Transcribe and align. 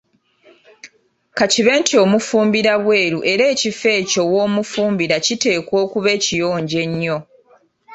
Ka 1.37 1.45
kibe 1.51 1.71
nti 1.81 1.93
ofumbira 2.03 2.73
bwelu 2.83 3.19
era 3.31 3.43
ekifo 3.53 3.87
ekyo 3.99 4.21
w‘ofumbira 4.33 5.15
kiteekwa 5.25 5.75
okuba 5.85 6.09
ekiyonjo 6.17 6.77
ennyo. 6.85 7.17